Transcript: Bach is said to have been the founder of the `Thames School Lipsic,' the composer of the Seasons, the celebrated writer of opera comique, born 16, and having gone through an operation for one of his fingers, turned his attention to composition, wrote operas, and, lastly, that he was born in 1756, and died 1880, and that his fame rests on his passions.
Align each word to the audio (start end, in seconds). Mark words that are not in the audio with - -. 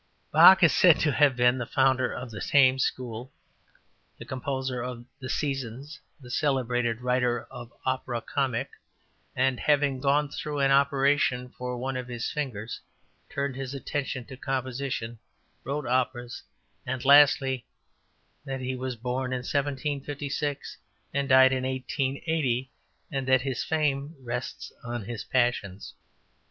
Bach 0.31 0.63
is 0.63 0.73
said 0.73 0.99
to 1.01 1.11
have 1.11 1.35
been 1.35 1.59
the 1.59 1.67
founder 1.67 2.11
of 2.11 2.31
the 2.31 2.39
`Thames 2.39 2.81
School 2.81 3.25
Lipsic,' 3.25 4.17
the 4.17 4.25
composer 4.25 4.81
of 4.81 5.05
the 5.19 5.29
Seasons, 5.29 5.99
the 6.19 6.31
celebrated 6.31 7.01
writer 7.01 7.43
of 7.51 7.71
opera 7.85 8.19
comique, 8.19 8.65
born 8.71 9.33
16, 9.35 9.43
and 9.45 9.59
having 9.59 9.99
gone 9.99 10.27
through 10.29 10.57
an 10.57 10.71
operation 10.71 11.49
for 11.49 11.77
one 11.77 11.95
of 11.95 12.07
his 12.07 12.31
fingers, 12.31 12.81
turned 13.29 13.55
his 13.55 13.75
attention 13.75 14.25
to 14.25 14.35
composition, 14.35 15.19
wrote 15.63 15.85
operas, 15.85 16.41
and, 16.83 17.05
lastly, 17.05 17.67
that 18.43 18.59
he 18.59 18.75
was 18.75 18.95
born 18.95 19.31
in 19.31 19.41
1756, 19.45 20.77
and 21.13 21.29
died 21.29 21.53
1880, 21.53 22.71
and 23.11 23.27
that 23.27 23.41
his 23.43 23.63
fame 23.63 24.15
rests 24.19 24.73
on 24.83 25.03
his 25.03 25.23
passions. 25.23 25.93